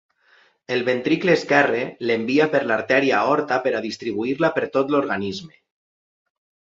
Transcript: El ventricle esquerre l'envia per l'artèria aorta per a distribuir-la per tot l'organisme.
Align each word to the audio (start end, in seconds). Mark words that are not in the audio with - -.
El 0.75 0.79
ventricle 0.85 1.35
esquerre 1.39 1.83
l'envia 2.11 2.47
per 2.55 2.61
l'artèria 2.71 3.19
aorta 3.19 3.59
per 3.67 3.75
a 3.77 3.83
distribuir-la 3.87 4.51
per 4.57 4.67
tot 4.79 4.95
l'organisme. 4.97 5.55